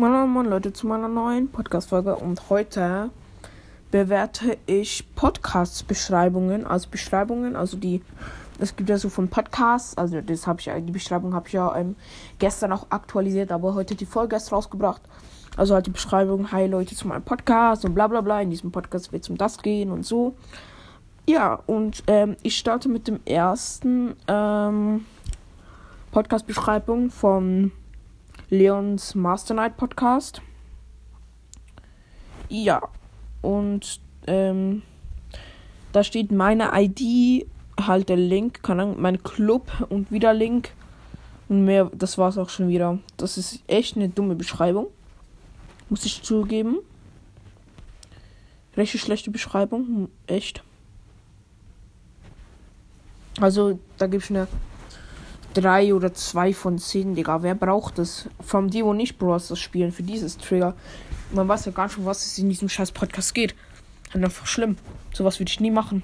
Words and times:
Moin 0.00 0.30
Moin 0.30 0.46
Leute 0.46 0.72
zu 0.72 0.86
meiner 0.86 1.08
neuen 1.08 1.50
Podcast-Folge 1.50 2.16
und 2.16 2.48
heute 2.48 3.10
bewerte 3.90 4.56
ich 4.64 5.04
Podcast-Beschreibungen, 5.14 6.66
also 6.66 6.88
Beschreibungen, 6.90 7.54
also 7.54 7.76
die, 7.76 8.00
es 8.58 8.74
gibt 8.74 8.88
ja 8.88 8.96
so 8.96 9.10
von 9.10 9.28
Podcasts, 9.28 9.98
also 9.98 10.22
das 10.22 10.46
habe 10.46 10.58
ich, 10.58 10.70
die 10.86 10.90
Beschreibung 10.90 11.34
habe 11.34 11.48
ich 11.48 11.52
ja 11.52 11.76
ähm, 11.76 11.96
gestern 12.38 12.72
auch 12.72 12.86
aktualisiert, 12.88 13.52
aber 13.52 13.74
heute 13.74 13.94
die 13.94 14.06
Folge 14.06 14.36
erst 14.36 14.52
rausgebracht. 14.52 15.02
Also 15.58 15.74
halt 15.74 15.84
die 15.84 15.90
Beschreibung, 15.90 16.50
hi 16.50 16.66
Leute 16.66 16.96
zu 16.96 17.06
meinem 17.06 17.22
Podcast 17.22 17.84
und 17.84 17.92
bla 17.94 18.06
bla 18.06 18.22
bla, 18.22 18.40
in 18.40 18.48
diesem 18.48 18.72
Podcast 18.72 19.12
wird 19.12 19.24
es 19.24 19.28
um 19.28 19.36
das 19.36 19.58
gehen 19.58 19.90
und 19.90 20.06
so. 20.06 20.34
Ja, 21.28 21.60
und 21.66 22.04
ähm, 22.06 22.38
ich 22.42 22.56
starte 22.56 22.88
mit 22.88 23.06
dem 23.06 23.20
ersten 23.26 24.16
ähm, 24.28 25.04
Podcast-Beschreibung 26.10 27.10
von 27.10 27.72
Leons 28.50 29.14
Master 29.14 29.54
Night 29.54 29.76
Podcast. 29.76 30.42
Ja, 32.48 32.82
und 33.42 34.00
ähm, 34.26 34.82
da 35.92 36.02
steht 36.02 36.32
meine 36.32 36.70
ID, 36.74 37.46
halt 37.80 38.08
der 38.08 38.16
Link, 38.16 38.62
kann 38.64 38.80
Ahnung, 38.80 39.00
mein 39.00 39.22
Club 39.22 39.70
und 39.88 40.10
wieder 40.10 40.34
Link. 40.34 40.72
Und 41.48 41.64
mehr, 41.64 41.90
das 41.94 42.18
war's 42.18 42.38
auch 42.38 42.48
schon 42.48 42.68
wieder. 42.68 42.98
Das 43.16 43.38
ist 43.38 43.62
echt 43.68 43.96
eine 43.96 44.08
dumme 44.08 44.34
Beschreibung. 44.34 44.88
Muss 45.88 46.04
ich 46.04 46.22
zugeben. 46.22 46.78
Richtig 48.76 49.00
schlechte 49.00 49.30
Beschreibung. 49.30 50.08
Echt. 50.26 50.64
Also, 53.40 53.78
da 53.96 54.06
ich 54.06 54.30
eine 54.30 54.48
drei 55.54 55.94
oder 55.94 56.12
zwei 56.14 56.52
von 56.52 56.78
zehn, 56.78 57.14
Digga. 57.14 57.42
Wer 57.42 57.54
braucht 57.54 57.98
das? 57.98 58.28
Vom 58.40 58.70
die, 58.70 58.84
wo 58.84 58.92
nicht 58.92 59.18
Bros. 59.18 59.58
spielen, 59.58 59.92
für 59.92 60.02
dieses 60.02 60.36
Trigger. 60.38 60.74
Man 61.32 61.48
weiß 61.48 61.66
ja 61.66 61.72
gar 61.72 61.86
nicht, 61.86 61.98
um 61.98 62.06
was 62.06 62.24
es 62.24 62.38
in 62.38 62.48
diesem 62.48 62.68
scheiß 62.68 62.92
Podcast 62.92 63.34
geht. 63.34 63.54
Und 64.14 64.24
einfach 64.24 64.46
schlimm. 64.46 64.76
Sowas 65.12 65.38
würde 65.38 65.50
ich 65.50 65.60
nie 65.60 65.70
machen. 65.70 66.02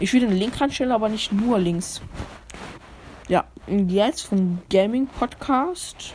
Ich 0.00 0.12
würde 0.12 0.26
einen 0.26 0.36
Link 0.36 0.60
reinstellen, 0.60 0.92
aber 0.92 1.08
nicht 1.08 1.32
nur 1.32 1.58
Links. 1.58 2.00
Ja, 3.28 3.44
und 3.66 3.90
jetzt 3.90 4.22
vom 4.22 4.58
Gaming 4.70 5.06
Podcast. 5.06 6.14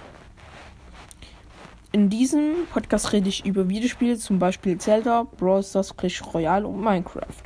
In 1.92 2.10
diesem 2.10 2.66
Podcast 2.72 3.14
rede 3.14 3.30
ich 3.30 3.46
über 3.46 3.70
Videospiele, 3.70 4.18
zum 4.18 4.40
Beispiel 4.40 4.80
Zelda, 4.80 5.28
Brawl 5.38 5.62
Stars, 5.64 5.96
Clash 5.96 6.24
Royale 6.34 6.66
und 6.66 6.82
Minecraft. 6.82 7.44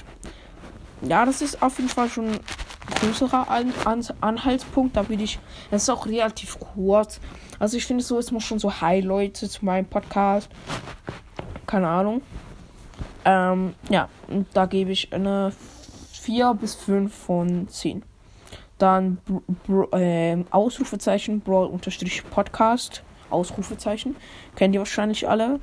Ja, 1.01 1.25
das 1.25 1.41
ist 1.41 1.61
auf 1.61 1.77
jeden 1.77 1.89
Fall 1.89 2.09
schon 2.09 2.39
größerer 2.99 3.49
An 3.49 3.73
An 3.85 4.05
Anhaltspunkt. 4.21 4.95
Da 4.95 5.03
bin 5.03 5.19
ich. 5.19 5.39
Das 5.71 5.83
ist 5.83 5.89
auch 5.89 6.05
relativ 6.05 6.59
kurz. 6.59 7.19
Also 7.59 7.77
ich 7.77 7.85
finde 7.85 8.03
so, 8.03 8.17
es 8.19 8.31
muss 8.31 8.43
schon 8.43 8.59
so 8.59 8.81
Hi 8.81 9.01
Leute 9.01 9.49
zu 9.49 9.65
meinem 9.65 9.85
Podcast. 9.85 10.49
Keine 11.65 11.87
Ahnung. 11.87 12.21
Ähm, 13.25 13.73
ja, 13.89 14.09
da 14.53 14.65
gebe 14.65 14.91
ich 14.91 15.11
eine 15.13 15.51
4 16.21 16.53
bis 16.53 16.75
5 16.75 17.13
von 17.13 17.67
10. 17.67 18.03
Dann 18.77 19.17
äh, 19.91 20.37
Ausrufezeichen 20.51 21.41
Brawl 21.41 21.67
unterstrich 21.67 22.23
Podcast. 22.29 23.03
Ausrufezeichen. 23.29 24.15
Kennt 24.55 24.75
ihr 24.75 24.79
wahrscheinlich 24.79 25.27
alle. 25.27 25.59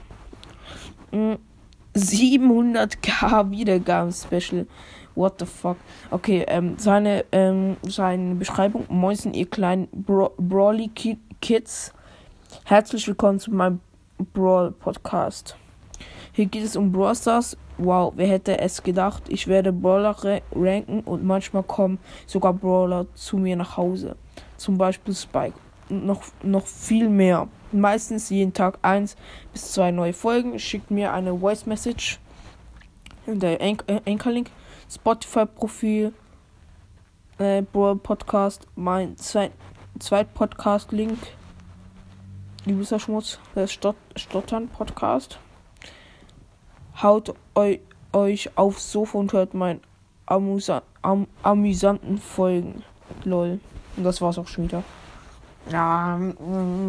700k 1.95 3.51
Wiedergaben 3.51 4.13
Special. 4.13 4.67
What 5.15 5.35
the 5.39 5.47
fuck? 5.47 5.77
Okay, 6.11 6.45
ähm, 6.49 6.75
seine, 6.77 7.25
ähm, 7.31 7.77
seine 7.83 8.35
Beschreibung. 8.35 8.85
Moin, 8.89 9.33
ihr 9.33 9.47
kleinen 9.47 9.87
Bra 9.93 10.31
Brawly 10.37 10.91
Kids. 11.41 11.93
Herzlich 12.65 13.07
willkommen 13.07 13.39
zu 13.39 13.53
meinem 13.53 13.81
Brawl 14.33 14.73
Podcast. 14.73 15.57
Hier 16.33 16.47
geht 16.47 16.65
es 16.65 16.75
um 16.75 16.91
Brawl 16.91 17.15
Stars. 17.15 17.57
Wow, 17.79 18.13
wer 18.17 18.27
hätte 18.27 18.59
es 18.59 18.83
gedacht? 18.83 19.25
Ich 19.29 19.47
werde 19.47 19.73
Brawler 19.73 20.17
ranken 20.53 21.01
und 21.01 21.25
manchmal 21.25 21.63
kommen 21.63 21.99
sogar 22.27 22.55
Brawler 22.55 23.07
zu 23.15 23.37
mir 23.37 23.55
nach 23.55 23.77
Hause. 23.77 24.17
Zum 24.57 24.79
Beispiel 24.79 25.15
Spike. 25.15 25.64
Noch, 25.89 26.23
noch 26.43 26.67
viel 26.67 27.09
mehr. 27.09 27.49
Meistens 27.73 28.31
jeden 28.31 28.53
Tag 28.53 28.79
eins 28.83 29.17
bis 29.53 29.73
zwei 29.73 29.91
neue 29.91 30.13
Folgen. 30.13 30.59
Schickt 30.59 30.91
mir 30.91 31.13
eine 31.13 31.39
Voice 31.39 31.67
Message 31.67 32.19
in 33.27 33.41
der 33.41 33.61
Anchor-Link. 33.61 34.51
Spotify-Profil, 34.91 36.13
äh, 37.39 37.63
Podcast, 37.63 38.67
mein 38.77 39.17
zweit, 39.17 39.53
zweit 39.99 40.33
Podcast-Link, 40.35 41.19
Lieber 42.67 42.99
Schmutz, 42.99 43.39
der 43.55 43.67
Stott 43.67 43.97
Stottern 44.17 44.69
Podcast. 44.69 45.39
Haut 47.03 47.35
eu 47.55 47.77
euch 48.13 48.57
aufs 48.57 48.93
Sofa 48.93 49.19
und 49.19 49.33
hört 49.33 49.53
meinen 49.53 49.81
amüsa 50.27 50.83
am 51.03 51.27
amüsanten 51.43 52.19
Folgen. 52.19 52.83
Lol. 53.25 53.61
Und 53.97 54.05
das 54.05 54.23
war's 54.23 54.39
auch 54.39 54.47
schon 54.47 54.65
wieder. 54.65 54.83
Ja, 55.71 56.19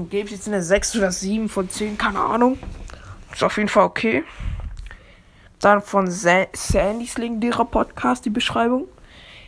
gebe 0.09 0.25
ich 0.25 0.31
jetzt 0.31 0.47
eine 0.47 0.61
6 0.61 0.97
oder 0.97 1.11
7 1.11 1.49
von 1.49 1.69
10, 1.69 1.97
keine 1.97 2.19
Ahnung. 2.19 2.57
Ist 3.31 3.43
auf 3.43 3.57
jeden 3.57 3.69
Fall 3.69 3.85
okay. 3.85 4.23
Dann 5.59 5.81
von 5.81 6.11
Sandys 6.11 7.17
legendärer 7.17 7.65
Podcast, 7.65 8.25
die 8.25 8.29
Beschreibung. 8.29 8.87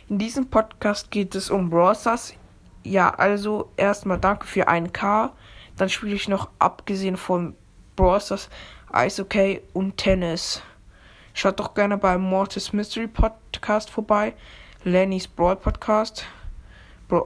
In 0.08 0.18
diesem 0.18 0.48
Podcast 0.48 1.10
geht 1.10 1.34
es 1.34 1.50
um 1.50 1.68
Browsers. 1.68 2.34
Ja, 2.82 3.10
also 3.10 3.70
erstmal 3.76 4.18
danke 4.18 4.46
für 4.46 4.68
1K. 4.68 5.30
Dann 5.76 5.88
spiele 5.90 6.14
ich 6.14 6.28
noch, 6.28 6.48
abgesehen 6.58 7.16
von 7.16 7.54
Browsers, 7.94 8.48
Eishockey 8.90 9.60
und 9.74 9.96
Tennis. 9.98 10.62
Schaut 11.34 11.60
doch 11.60 11.74
gerne 11.74 11.98
bei 11.98 12.16
Mortis 12.16 12.72
Mystery 12.72 13.06
Podcast 13.06 13.90
vorbei. 13.90 14.34
Lennys 14.84 15.28
Brawl 15.28 15.56
Podcast. 15.56 16.24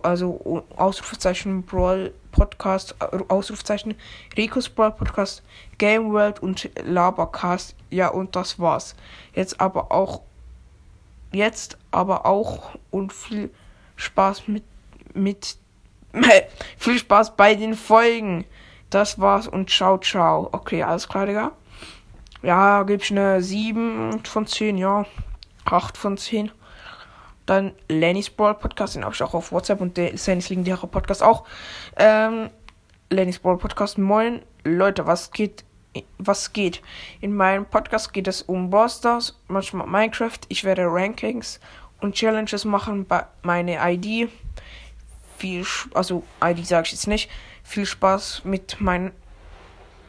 Also 0.02 0.64
Ausrufezeichen 0.76 1.62
Brawl 1.62 2.12
Podcast, 2.30 2.94
äh, 3.00 3.18
Ausrufezeichen, 3.28 3.94
Ricos 4.36 4.68
Brawl 4.68 4.92
Podcast, 4.92 5.42
Game 5.78 6.12
World 6.12 6.40
und 6.40 6.70
Labercast. 6.84 7.76
Ja, 7.90 8.08
und 8.08 8.34
das 8.36 8.58
war's. 8.58 8.94
Jetzt 9.34 9.60
aber 9.60 9.92
auch, 9.92 10.22
jetzt 11.32 11.78
aber 11.90 12.26
auch 12.26 12.70
und 12.90 13.12
viel 13.12 13.50
Spaß 13.96 14.48
mit, 14.48 14.64
mit, 15.14 15.56
viel 16.78 16.98
Spaß 16.98 17.36
bei 17.36 17.54
den 17.54 17.74
Folgen. 17.74 18.44
Das 18.90 19.18
war's 19.20 19.48
und 19.48 19.70
ciao, 19.70 19.98
ciao. 19.98 20.48
Okay, 20.52 20.82
alles 20.82 21.08
klar, 21.08 21.26
Digga. 21.26 21.52
Ja, 22.42 22.86
ich 22.88 23.10
eine 23.10 23.40
7 23.40 24.24
von 24.24 24.46
10, 24.46 24.76
ja. 24.76 25.06
8 25.64 25.96
von 25.96 26.16
10. 26.16 26.50
Dann 27.46 27.72
Lennys 27.88 28.30
Brawl 28.30 28.54
Podcast, 28.54 28.94
den 28.94 29.04
habe 29.04 29.14
ich 29.14 29.22
auch 29.22 29.34
auf 29.34 29.52
WhatsApp 29.52 29.80
und 29.80 29.96
der 29.96 30.16
Lennys 30.26 30.48
legendärer 30.48 30.86
Podcast 30.86 31.22
auch. 31.22 31.44
Ähm, 31.96 32.50
Lennys 33.10 33.38
Brawl 33.38 33.58
Podcast, 33.58 33.98
moin. 33.98 34.42
Leute, 34.64 35.06
was 35.06 35.30
geht? 35.30 35.64
Was 36.18 36.52
geht? 36.54 36.80
In 37.20 37.34
meinem 37.34 37.66
Podcast 37.66 38.14
geht 38.14 38.26
es 38.26 38.40
um 38.42 38.72
Brawl 38.72 39.34
manchmal 39.48 39.86
Minecraft. 39.86 40.38
Ich 40.48 40.64
werde 40.64 40.86
Rankings 40.86 41.60
und 42.00 42.14
Challenges 42.14 42.64
machen 42.64 43.04
bei 43.06 43.26
meine 43.42 43.78
ID. 43.78 44.30
Viel, 45.36 45.66
also 45.92 46.22
ID 46.42 46.66
sage 46.66 46.86
ich 46.86 46.92
jetzt 46.92 47.08
nicht. 47.08 47.28
Viel 47.62 47.84
Spaß 47.84 48.42
mit 48.44 48.80
meinen 48.80 49.12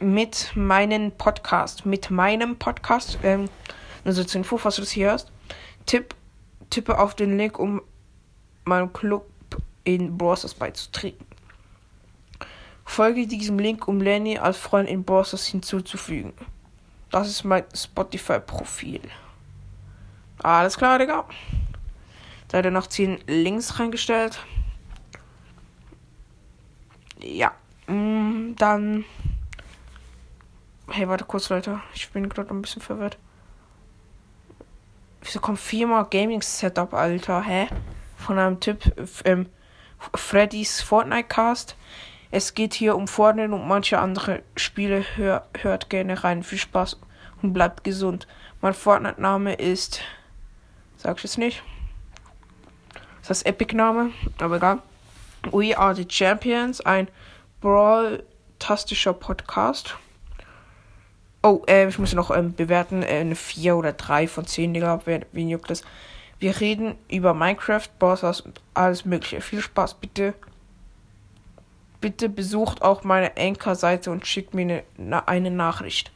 mit 0.00 0.52
meinem 0.54 1.12
Podcast, 1.12 1.86
mit 1.86 2.10
meinem 2.10 2.56
Podcast. 2.56 3.18
Ähm, 3.22 3.48
also 4.04 4.24
zur 4.24 4.40
Info, 4.40 4.58
falls 4.58 4.76
du 4.76 4.82
das 4.82 4.90
hier 4.90 5.08
hörst. 5.08 5.30
Tipp 5.86 6.14
Tippe 6.74 6.98
auf 6.98 7.14
den 7.14 7.38
Link, 7.38 7.56
um 7.60 7.80
meinem 8.64 8.92
Club 8.92 9.30
in 9.84 10.18
Browsers 10.18 10.54
beizutreten. 10.54 11.24
Folge 12.84 13.28
diesem 13.28 13.60
Link, 13.60 13.86
um 13.86 14.00
Lenny 14.00 14.38
als 14.38 14.56
Freund 14.56 14.88
in 14.88 15.04
Browsers 15.04 15.46
hinzuzufügen. 15.46 16.32
Das 17.12 17.28
ist 17.28 17.44
mein 17.44 17.62
Spotify-Profil. 17.72 19.02
Alles 20.42 20.76
klar, 20.76 20.98
Digga. 20.98 21.26
Da 22.48 22.58
hat 22.58 22.64
er 22.64 22.72
noch 22.72 22.88
10 22.88 23.20
Links 23.28 23.78
reingestellt. 23.78 24.44
Ja. 27.20 27.54
Mm, 27.86 28.56
dann. 28.56 29.04
Hey, 30.88 31.08
warte 31.08 31.24
kurz, 31.24 31.50
Leute. 31.50 31.80
Ich 31.94 32.10
bin 32.10 32.28
gerade 32.28 32.50
ein 32.50 32.62
bisschen 32.62 32.82
verwirrt. 32.82 33.16
Wieso 35.24 35.40
kommt 35.40 35.58
viermal 35.58 36.04
Gaming 36.10 36.42
Setup, 36.42 36.92
Alter? 36.92 37.42
Hä? 37.42 37.68
Von 38.18 38.38
einem 38.38 38.60
Typ, 38.60 38.92
ähm, 39.24 39.46
Freddy's 40.14 40.82
Fortnite 40.82 41.28
Cast. 41.28 41.76
Es 42.30 42.54
geht 42.54 42.74
hier 42.74 42.94
um 42.94 43.08
Fortnite 43.08 43.52
und 43.54 43.66
manche 43.66 43.98
andere 43.98 44.42
Spiele. 44.54 45.04
Hör, 45.16 45.46
hört 45.58 45.88
gerne 45.88 46.22
rein. 46.22 46.42
Viel 46.42 46.58
Spaß 46.58 47.00
und 47.40 47.54
bleibt 47.54 47.84
gesund. 47.84 48.26
Mein 48.60 48.74
Fortnite-Name 48.74 49.54
ist. 49.54 50.02
Sag 50.98 51.16
ich 51.16 51.24
jetzt 51.24 51.38
nicht. 51.38 51.62
Das 53.26 53.38
ist 53.38 53.46
Epic-Name, 53.46 54.10
aber 54.38 54.56
egal. 54.56 54.82
We 55.52 55.76
are 55.76 55.94
the 55.94 56.06
Champions, 56.06 56.82
ein 56.82 57.08
Brawl-tastischer 57.62 59.14
Podcast. 59.14 59.96
Oh, 61.46 61.62
äh, 61.68 61.86
ich 61.86 61.98
muss 61.98 62.14
noch 62.14 62.30
ähm, 62.30 62.54
bewerten. 62.54 63.02
Äh, 63.02 63.18
eine 63.18 63.36
4 63.36 63.76
oder 63.76 63.92
3 63.92 64.28
von 64.28 64.46
10, 64.46 64.72
Digga. 64.72 65.02
Wen 65.04 65.48
juckt 65.50 65.68
das? 65.68 65.82
Wir 66.38 66.58
reden 66.58 66.96
über 67.10 67.34
Minecraft, 67.34 67.86
Bosses 67.98 68.40
und 68.40 68.62
alles 68.72 69.04
Mögliche. 69.04 69.42
Viel 69.42 69.60
Spaß, 69.60 69.92
bitte. 69.92 70.32
Bitte 72.00 72.30
besucht 72.30 72.80
auch 72.80 73.04
meine 73.04 73.36
Anchor-Seite 73.36 74.10
und 74.10 74.26
schickt 74.26 74.54
mir 74.54 74.84
eine, 74.96 75.28
eine 75.28 75.50
Nachricht. 75.50 76.12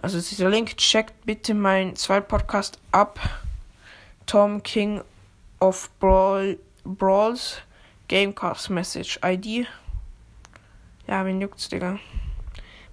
Also 0.00 0.18
dieser 0.18 0.48
Link, 0.48 0.78
checkt 0.78 1.26
bitte 1.26 1.52
meinen 1.52 1.94
zweiten 1.94 2.26
Podcast 2.26 2.78
ab. 2.92 3.20
Tom 4.24 4.62
King 4.62 5.02
of 5.58 5.90
Brawl, 6.00 6.58
Brawls 6.84 7.58
Gamecast 8.08 8.70
Message 8.70 9.20
ID. 9.22 9.66
Ja, 11.06 11.26
wen 11.26 11.42
juckt's, 11.42 11.68
Digga? 11.68 11.98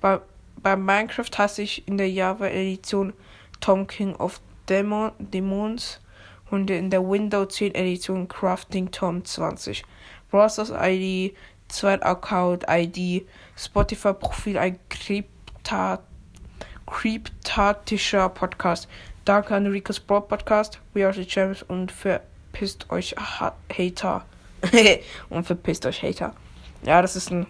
Bei, 0.02 0.20
bei 0.68 0.76
Minecraft 0.76 1.32
hasse 1.38 1.62
ich 1.62 1.88
in 1.88 1.98
der 1.98 2.12
Java-Edition 2.12 3.14
Tom 3.62 3.88
King 3.88 4.18
of 4.18 4.42
Demo, 4.68 5.14
Demons 5.18 6.02
und 6.52 6.70
in 6.70 6.90
der 6.90 7.10
Windows 7.10 7.56
10 7.56 7.74
Edition 7.74 8.28
Crafting 8.28 8.92
Tom 8.92 9.24
20. 9.24 9.86
Browsers 10.30 10.74
ID, 10.76 11.34
Zweit 11.70 12.04
Account 12.04 12.66
ID, 12.70 13.26
Spotify 13.56 14.12
Profil, 14.12 14.58
ein 14.58 14.78
Krypta 14.90 16.00
kryptatischer 16.86 18.28
Podcast. 18.28 18.90
Danke 19.24 19.56
an 19.56 19.68
Rico's 19.68 20.02
Broad 20.02 20.28
Podcast, 20.28 20.82
We 20.94 21.06
Are 21.06 21.14
the 21.14 21.26
Champs 21.26 21.64
und 21.64 21.94
verpisst 21.94 22.90
euch 22.90 23.16
Hater. 23.18 24.26
und 25.30 25.46
verpisst 25.46 25.86
euch 25.86 26.04
Hater. 26.04 26.34
Ja, 26.84 27.02
das 27.02 27.16
ist 27.16 27.32
ein, 27.32 27.48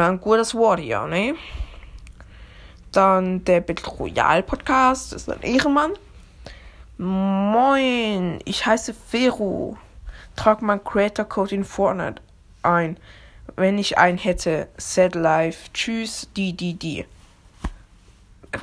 ein 0.00 0.20
gutes 0.20 0.54
Wort 0.54 0.80
hier, 0.80 1.06
ne? 1.06 1.34
Dann 2.92 3.44
der 3.44 3.60
Battle 3.60 3.92
Royale 3.92 4.42
Podcast. 4.42 5.12
Das 5.12 5.22
ist 5.22 5.30
ein 5.30 5.42
Ehrenmann. 5.42 5.92
Moin, 6.98 8.40
ich 8.44 8.64
heiße 8.66 8.94
Fero. 8.94 9.76
Trag 10.36 10.62
mein 10.62 10.82
Creator 10.82 11.24
Code 11.24 11.54
in 11.54 11.64
Fortnite 11.64 12.22
ein. 12.62 12.96
Wenn 13.56 13.78
ich 13.78 13.98
einen 13.98 14.18
hätte. 14.18 14.68
Set 14.76 15.14
live. 15.14 15.72
Tschüss, 15.72 16.28
die, 16.36 16.52
die, 16.54 16.74
die. 16.74 17.04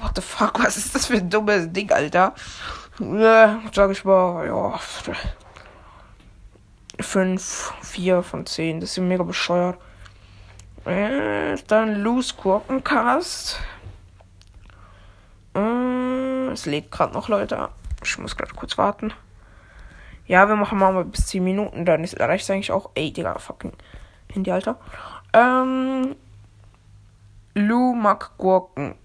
What 0.02 0.12
the 0.16 0.22
fuck, 0.22 0.60
was 0.64 0.78
ist 0.78 0.96
das 0.96 1.08
für 1.08 1.18
ein 1.18 1.30
dummes 1.30 1.72
Ding, 1.72 1.92
Alter? 1.92 2.34
Ja, 3.00 3.60
sag 3.74 3.92
ich 3.92 4.06
mal, 4.06 4.48
ja. 4.48 4.80
5, 7.00 7.74
4 7.82 8.24
von 8.24 8.46
10. 8.46 8.80
Das 8.80 8.92
ist 8.92 8.98
mega 9.00 9.24
bescheuert. 9.24 9.78
Äh, 10.86 11.58
dann 11.68 12.02
Loose 12.02 12.34
Gurkencast. 12.36 13.60
Äh, 15.56 16.48
es 16.52 16.66
lebt 16.66 16.92
gerade 16.92 17.14
noch, 17.14 17.30
Leute. 17.30 17.70
Ich 18.04 18.18
muss 18.18 18.36
gerade 18.36 18.54
kurz 18.54 18.78
warten. 18.78 19.14
Ja, 20.28 20.48
wir 20.48 20.56
machen 20.56 20.80
mal 20.80 21.04
bis 21.06 21.28
10 21.28 21.44
Minuten, 21.44 21.86
dann 21.86 22.04
ist 22.04 22.20
reicht 22.20 22.50
eigentlich 22.50 22.72
auch. 22.72 22.92
Ey, 22.96 23.12
Digga, 23.12 23.38
fucking 23.38 23.74
Handy, 24.34 24.52
Alter. 24.52 24.80
Ähm. 25.34 26.16
Lou 27.54 27.96
Gurken. 28.38 28.96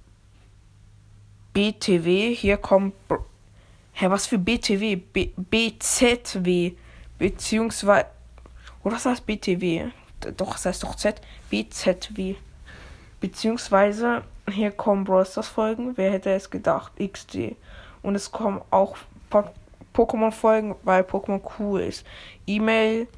BTW, 1.52 2.34
hier 2.34 2.58
kommt. 2.58 2.94
Hä, 3.93 4.11
was 4.11 4.26
für 4.26 4.38
BTW? 4.38 4.96
B 4.96 5.31
BZW. 5.37 6.73
Beziehungsweise. 7.19 8.06
Oder 8.84 8.94
was 8.94 9.06
heißt 9.06 9.26
BTW? 9.26 9.87
Doch, 10.32 10.52
das 10.52 10.67
heißt 10.67 10.82
doch 10.82 10.94
Z. 10.94 11.20
BZW. 11.50 12.37
Beziehungsweise 13.20 14.23
hier 14.50 14.70
kommen 14.70 15.05
Brawl 15.05 15.26
Stars 15.26 15.49
Folgen. 15.49 15.96
Wer 15.96 16.12
hätte 16.12 16.31
es 16.31 16.50
gedacht? 16.50 16.93
XD. 16.99 17.56
Und 18.02 18.14
es 18.14 18.31
kommen 18.31 18.61
auch 18.70 18.96
Pokémon 19.94 20.31
Folgen, 20.31 20.76
weil 20.84 21.02
Pokémon 21.02 21.40
cool 21.58 21.81
ist. 21.81 22.06
E-Mail. 22.46 23.08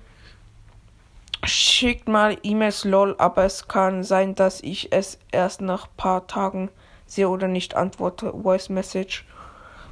Schickt 1.45 2.09
mal 2.09 2.37
E-Mails 2.43 2.85
lol, 2.85 3.15
aber 3.19 3.45
es 3.45 3.69
kann 3.69 4.03
sein, 4.03 4.35
dass 4.35 4.61
ich 4.61 4.93
es 4.93 5.19
erst 5.31 5.61
nach 5.61 5.87
paar 5.97 6.27
Tagen 6.27 6.69
sehe 7.07 7.29
oder 7.29 7.49
nicht 7.49 7.77
antworte. 7.77 8.33
Voice 8.33 8.69
Message. 8.69 9.25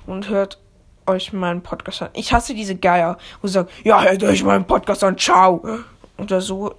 Und 0.07 0.29
hört 0.29 0.59
euch 1.07 1.33
meinen 1.33 1.63
Podcast 1.63 2.03
an. 2.03 2.11
Ich 2.15 2.33
hasse 2.33 2.55
diese 2.55 2.77
Geier, 2.77 3.19
wo 3.41 3.47
sie 3.47 3.55
sagen, 3.55 3.69
ja, 3.85 4.03
hört 4.03 4.25
euch 4.25 4.43
meinen 4.45 4.65
Podcast 4.65 5.05
an, 5.05 5.19
ciao. 5.19 5.63
Oder 6.19 6.41
so. 6.41 6.75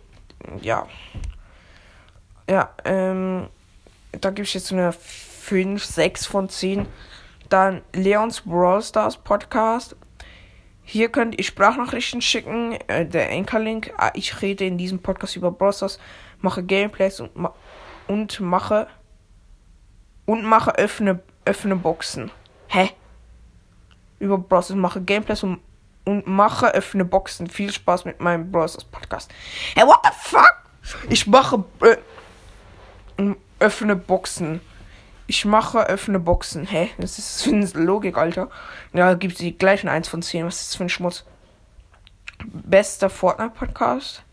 Ja. 0.62 0.88
Ja, 2.50 2.74
ähm 2.86 3.50
da 4.22 4.30
gebe 4.30 4.44
ich 4.44 4.54
jetzt 4.54 4.72
eine 4.72 4.94
5, 4.94 5.84
6 5.84 6.26
von 6.26 6.50
10. 6.50 6.88
Dann 7.50 7.82
Leons 7.94 8.42
Brawl 8.42 8.82
Stars 8.82 9.18
Podcast. 9.18 9.96
Hier 10.84 11.10
könnt 11.10 11.38
ihr 11.38 11.44
Sprachnachrichten 11.44 12.22
schicken. 12.22 12.74
Äh, 12.88 13.06
der 13.06 13.30
Anchor-Link. 13.30 13.94
Ah, 13.98 14.12
ich 14.14 14.42
rede 14.42 14.66
in 14.66 14.78
diesem 14.78 15.00
Podcast 15.00 15.36
über 15.36 15.52
Brawl 15.52 15.74
Stars, 15.74 16.00
mache 16.40 16.64
Gameplays 16.64 17.20
und, 17.20 17.36
ma 17.36 17.54
und 18.08 18.40
mache 18.40 18.88
und 20.26 20.44
mache 20.44 20.76
öffne, 20.78 21.20
öffne 21.46 21.76
Boxen. 21.76 22.32
Hä? 22.68 22.92
Über 24.20 24.38
Brawl 24.38 24.64
Stars 24.64 24.78
mache 24.78 25.02
Gameplays 25.02 25.44
und, 25.44 25.60
und 26.08 26.26
mache 26.26 26.74
öffne 26.74 27.04
Boxen. 27.04 27.48
Viel 27.48 27.72
Spaß 27.72 28.06
mit 28.06 28.22
meinem 28.22 28.50
Brawl 28.50 28.70
Stars 28.70 28.86
Podcast. 28.86 29.30
Hä, 29.76 29.82
what 29.86 30.00
the 30.04 30.12
fuck? 30.18 30.56
Ich 31.10 31.28
mache 31.28 31.66
äh, 31.82 31.98
öffne 33.60 33.98
Boxen. 33.98 34.62
Ich 35.28 35.44
mache 35.44 35.90
öffne 35.90 36.20
Boxen. 36.20 36.66
Hä? 36.66 36.90
Das 36.98 37.20
ist 37.20 37.44
für 37.44 37.50
eine 37.50 37.66
Logik, 37.74 38.18
Alter. 38.18 38.50
Ja, 38.94 39.16
gibt 39.16 39.40
die 39.40 39.58
gleichen 39.58 39.90
1 39.90 40.08
von 40.08 40.22
10. 40.22 40.46
Was 40.46 40.62
ist 40.62 40.70
das 40.70 40.76
für 40.78 40.86
ein 40.86 40.90
Schmutz? 40.90 41.26
Bester 42.46 43.10
Fortnite-Podcast. 43.10 44.24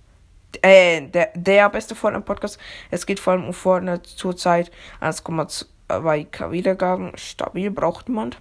Äh, 0.62 1.08
der, 1.08 1.32
der 1.34 1.68
beste 1.70 1.96
Fortnite-Podcast. 1.96 2.60
Es 2.92 3.04
geht 3.04 3.18
vor 3.18 3.32
allem 3.32 3.46
um 3.46 3.52
Fortnite 3.52 4.14
zurzeit. 4.14 4.70
1,2k 5.00 6.52
Wiedergaben. 6.52 7.10
Stabil, 7.16 7.72
braucht 7.72 8.08
niemand. 8.08 8.38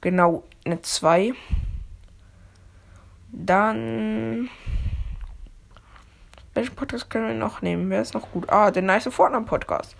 Genau, 0.00 0.42
eine 0.64 0.82
2. 0.82 1.34
Dann. 3.32 4.48
Welchen 6.54 6.74
Podcast 6.74 7.08
können 7.10 7.28
wir 7.28 7.34
noch 7.34 7.62
nehmen? 7.62 7.88
Wer 7.90 8.02
ist 8.02 8.14
noch 8.14 8.32
gut? 8.32 8.50
Ah, 8.50 8.70
der 8.70 8.82
nice 8.82 9.08
Fortnite 9.10 9.44
Podcast. 9.44 9.94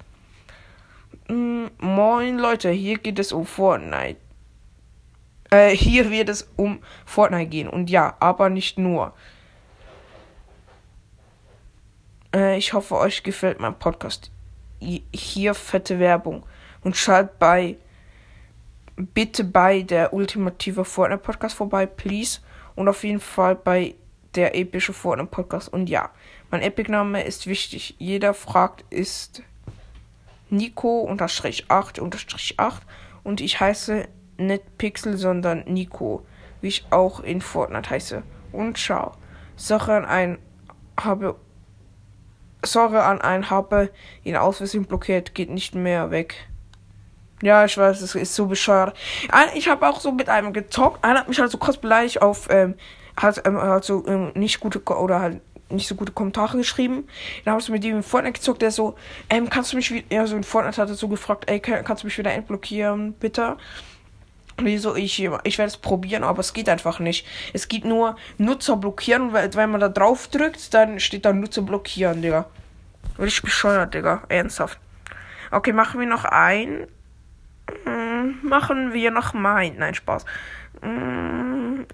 Mm, 1.28 1.66
moin 1.78 2.38
Leute, 2.38 2.70
hier 2.70 2.98
geht 2.98 3.18
es 3.18 3.32
um 3.32 3.46
Fortnite. 3.46 4.18
Äh, 5.50 5.70
hier 5.70 6.10
wird 6.10 6.28
es 6.28 6.48
um 6.56 6.80
Fortnite 7.06 7.48
gehen. 7.48 7.68
Und 7.68 7.88
ja, 7.88 8.16
aber 8.18 8.50
nicht 8.50 8.78
nur. 8.78 9.14
Äh, 12.34 12.58
ich 12.58 12.72
hoffe, 12.72 12.96
euch 12.96 13.22
gefällt 13.22 13.60
mein 13.60 13.78
Podcast. 13.78 14.32
Hier 14.80 15.54
fette 15.54 15.98
Werbung. 16.00 16.44
Und 16.82 16.96
schaut 16.96 17.38
bei 17.38 17.76
bitte 18.96 19.44
bei 19.44 19.82
der 19.82 20.12
ultimative 20.12 20.84
Fortnite 20.84 21.22
Podcast 21.22 21.56
vorbei, 21.56 21.86
please. 21.86 22.40
Und 22.80 22.88
auf 22.88 23.04
jeden 23.04 23.20
Fall 23.20 23.56
bei 23.56 23.94
der 24.34 24.56
epische 24.56 24.94
Fortnite 24.94 25.30
Podcast. 25.30 25.70
Und 25.70 25.90
ja, 25.90 26.08
mein 26.50 26.62
Epic-Name 26.62 27.22
ist 27.24 27.46
wichtig. 27.46 27.94
Jeder 27.98 28.32
fragt, 28.32 28.86
ist 28.88 29.42
Nico 30.48 31.02
8 31.68 31.98
8 32.58 32.82
und 33.22 33.42
ich 33.42 33.60
heiße 33.60 34.08
nicht 34.38 34.78
Pixel, 34.78 35.18
sondern 35.18 35.64
Nico, 35.66 36.24
wie 36.62 36.68
ich 36.68 36.86
auch 36.88 37.20
in 37.20 37.42
Fortnite 37.42 37.90
heiße. 37.90 38.22
Und 38.50 38.78
ciao. 38.78 39.12
Sache 39.56 39.92
an 39.92 40.06
ein 40.06 40.38
habe 40.98 41.36
Sorge 42.64 43.02
an 43.02 43.20
ein 43.20 43.50
habe 43.50 43.90
ihn 44.24 44.36
aus 44.36 44.56
blockiert, 44.88 45.34
geht 45.34 45.50
nicht 45.50 45.74
mehr 45.74 46.10
weg. 46.10 46.48
Ja, 47.42 47.64
ich 47.64 47.76
weiß, 47.76 48.02
es 48.02 48.14
ist 48.14 48.34
so 48.34 48.46
bescheuert. 48.46 48.96
Ich 49.54 49.68
habe 49.68 49.88
auch 49.88 50.00
so 50.00 50.12
mit 50.12 50.28
einem 50.28 50.52
gezockt. 50.52 51.02
Einer 51.04 51.20
hat 51.20 51.28
mich 51.28 51.40
halt 51.40 51.50
so 51.50 51.58
kurz 51.58 51.78
beleidigt 51.78 52.20
auf, 52.20 52.48
ähm, 52.50 52.74
hat, 53.16 53.42
ähm, 53.46 53.60
halt 53.60 53.84
so 53.84 54.06
ähm, 54.06 54.32
nicht 54.34 54.60
gute 54.60 54.82
oder 54.84 55.20
halt 55.20 55.40
nicht 55.70 55.88
so 55.88 55.94
gute 55.94 56.12
Kommentare 56.12 56.58
geschrieben. 56.58 57.08
Dann 57.44 57.52
habe 57.52 57.62
ich 57.62 57.68
mit 57.68 57.84
ihm 57.84 57.96
in 57.96 58.02
Fortnite 58.02 58.34
gezockt, 58.34 58.62
der 58.62 58.70
so, 58.70 58.96
ähm, 59.28 59.48
kannst 59.48 59.72
du 59.72 59.76
mich 59.76 59.90
wieder, 59.90 60.06
ja, 60.10 60.26
so 60.26 60.36
in 60.36 60.44
Fortnite 60.44 60.82
hat 60.82 60.88
er 60.88 60.94
so 60.94 61.08
gefragt, 61.08 61.48
ey, 61.48 61.60
kannst 61.60 62.02
du 62.02 62.06
mich 62.06 62.18
wieder 62.18 62.32
entblockieren, 62.32 63.12
bitte? 63.14 63.56
Und 64.56 64.66
ich 64.66 64.82
so, 64.82 64.94
ich, 64.94 65.18
ich 65.18 65.58
werde 65.58 65.68
es 65.68 65.76
probieren, 65.76 66.22
aber 66.22 66.40
es 66.40 66.52
geht 66.52 66.68
einfach 66.68 66.98
nicht. 66.98 67.26
Es 67.54 67.68
gibt 67.68 67.86
nur 67.86 68.16
Nutzer 68.36 68.76
blockieren, 68.76 69.32
weil 69.32 69.54
wenn 69.54 69.70
man 69.70 69.80
da 69.80 69.88
drauf 69.88 70.28
drückt, 70.28 70.74
dann 70.74 71.00
steht 71.00 71.24
da 71.24 71.32
Nutzer 71.32 71.62
blockieren, 71.62 72.20
Digga. 72.20 72.46
Richtig 73.18 73.42
bescheuert, 73.42 73.94
Digga. 73.94 74.22
Ernsthaft. 74.28 74.78
Okay, 75.50 75.72
machen 75.72 75.98
wir 75.98 76.06
noch 76.06 76.24
ein. 76.24 76.86
Hm, 77.84 78.38
machen 78.42 78.92
wir 78.92 79.10
noch 79.10 79.32
mein. 79.34 79.76
Nein, 79.78 79.94
Spaß. 79.94 80.24
Hm, 80.82 81.86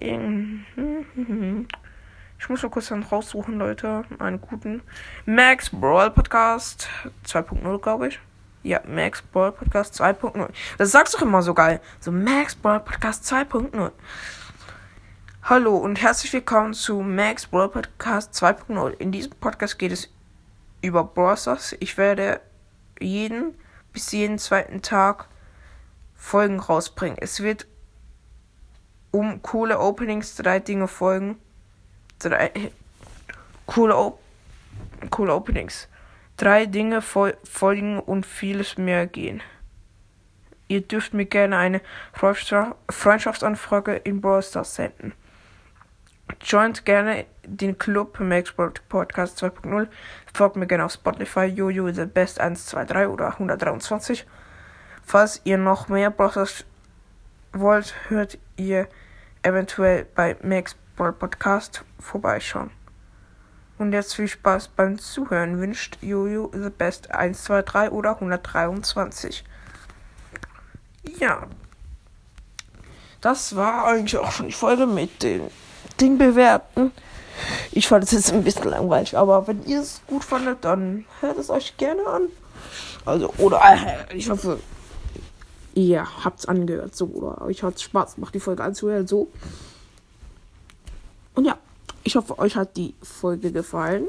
Ich 2.38 2.49
muss 2.49 2.62
mal 2.62 2.68
kurz 2.68 2.88
dann 2.88 3.02
raussuchen, 3.02 3.59
Leute. 3.59 4.04
Einen 4.18 4.40
guten. 4.40 4.83
Max 5.25 5.71
Brawl 5.71 6.11
Podcast 6.11 6.88
2.0, 7.25 7.78
glaube 7.80 8.09
ich. 8.09 8.21
Ja, 8.62 8.80
Max 8.87 9.23
Brawl 9.23 9.52
Podcast 9.52 10.00
2.0. 10.00 10.49
Das 10.78 10.92
sagst 10.92 11.14
du 11.14 11.25
immer 11.25 11.42
so 11.42 11.54
geil. 11.54 11.80
So 12.00 12.12
Max 12.12 12.54
Brawl 12.54 12.80
Podcast 12.80 13.25
2.0. 13.33 13.90
Hallo 15.42 15.76
und 15.76 16.02
herzlich 16.02 16.33
willkommen 16.33 16.75
zu 16.75 17.00
Max 17.02 17.47
Brawl 17.47 17.68
Podcast 17.68 18.35
2.0. 18.35 18.90
In 18.99 19.12
diesem 19.12 19.33
Podcast 19.33 19.78
geht 19.78 19.92
es 19.92 20.12
über 20.83 21.04
Brawl 21.04 21.37
Stars. 21.37 21.76
Ich 21.80 21.97
werde 21.97 22.40
jeden 23.00 23.54
bis 23.92 24.12
jeden 24.12 24.38
zweiten 24.38 24.83
Tag 24.83 25.26
Folgen 26.16 26.61
rausbringen. 26.61 27.18
Es 27.20 27.42
wird 27.42 27.66
um 29.11 29.42
coole 29.42 29.78
Openings 29.78 30.37
drei 30.37 30.58
Dinge 30.61 30.88
folgen. 30.88 31.38
Drei 32.18 32.50
coole, 33.66 33.96
Op 33.96 34.20
coole 35.11 35.35
Openings. 35.35 35.88
Drei 36.37 36.66
Dinge 36.66 37.00
fol 37.00 37.37
folgen 37.44 37.99
und 37.99 38.26
vieles 38.26 38.76
mehr 38.76 39.06
gehen. 39.06 39.42
Ihr 40.68 40.80
dürft 40.80 41.14
mir 41.14 41.26
gerne 41.26 41.56
eine 41.56 41.80
Freundschaftsanfrage 42.12 43.94
in 43.94 44.20
Brawl 44.20 44.42
Stars 44.42 44.75
senden. 44.75 45.12
Joint 46.42 46.85
gerne 46.85 47.26
den 47.44 47.78
Club 47.78 48.18
Max 48.20 48.52
Podcast 48.52 49.42
2.0. 49.42 49.87
Folgt 50.35 50.56
mir 50.56 50.66
gerne 50.66 50.85
auf 50.85 50.92
Spotify, 50.92 51.44
Jojo 51.44 51.92
the 51.92 52.04
Best 52.04 52.40
123 52.40 53.06
oder 53.06 53.28
123. 53.28 54.26
Falls 55.09 55.41
ihr 55.45 55.57
noch 55.57 55.87
mehr 55.87 56.11
Browsers 56.11 56.65
wollt, 57.53 57.95
hört 58.09 58.39
ihr 58.57 58.89
eventuell 59.43 60.05
bei 60.17 60.37
Max 60.43 60.75
Podcast 60.97 61.85
vorbeischauen. 62.01 62.73
Und 63.79 63.93
jetzt 63.93 64.17
viel 64.17 64.27
Spaß 64.27 64.69
beim 64.69 64.99
Zuhören 64.99 65.61
wünscht 65.61 65.99
Jojo 66.01 66.51
the 66.53 66.71
Best 66.71 67.13
123 67.13 67.93
oder 67.93 68.15
123. 68.15 69.45
Ja. 71.21 71.47
Das 73.21 73.55
war 73.55 73.87
eigentlich 73.87 74.17
auch 74.17 74.33
schon 74.33 74.47
die 74.47 74.53
Folge 74.53 74.87
mit 74.87 75.23
den 75.23 75.53
Ding 76.01 76.19
bewerten. 76.19 76.91
Ich 77.71 77.87
fand 77.87 78.03
es 78.03 78.11
jetzt 78.11 78.33
ein 78.33 78.43
bisschen 78.43 78.71
langweilig, 78.71 79.17
aber 79.17 79.47
wenn 79.47 79.65
ihr 79.67 79.83
es 79.83 80.01
gut 80.09 80.25
fandet, 80.25 80.65
dann 80.65 81.05
hört 81.21 81.39
es 81.39 81.49
euch 81.49 81.77
gerne 81.77 82.05
an. 82.07 82.23
Also, 83.05 83.33
oder 83.39 83.61
äh, 83.63 84.17
ich 84.17 84.29
hoffe, 84.29 84.59
ihr 85.76 86.25
habt 86.25 86.40
es 86.40 86.47
angehört, 86.47 86.97
so, 86.97 87.06
oder 87.06 87.42
euch 87.42 87.62
hat 87.62 87.76
es 87.76 87.83
Spaß 87.83 88.16
gemacht, 88.16 88.35
die 88.35 88.40
Folge 88.40 88.64
anzuhören, 88.64 89.06
so. 89.06 89.28
Und 91.35 91.45
ja, 91.45 91.59
ich 92.02 92.16
hoffe, 92.16 92.38
euch 92.38 92.56
hat 92.56 92.76
die 92.76 92.95
Folge 93.02 93.52
gefallen. 93.52 94.06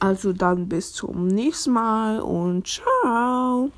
Also 0.00 0.32
dann 0.32 0.68
bis 0.68 0.92
zum 0.92 1.26
nächsten 1.26 1.72
Mal 1.72 2.20
und 2.20 2.66
ciao. 2.66 3.70